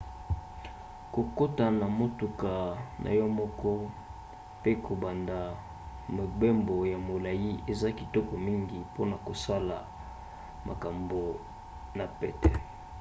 [1.13, 2.51] kokota na motuka
[3.03, 3.71] na yo moko
[4.59, 5.37] mpe kobanda
[6.17, 9.77] mobembo ya molai eza kitoko mingi mpona kosala
[10.67, 11.21] makambo
[11.97, 12.49] na pete